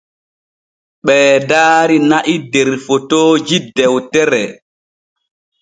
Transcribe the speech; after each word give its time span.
Ɓee 1.05 1.33
daari 1.49 1.97
na’i 2.09 2.35
der 2.51 2.69
fotooji 2.85 3.57
dewtere. 3.75 4.43